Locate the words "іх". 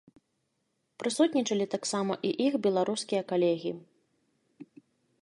2.49-2.53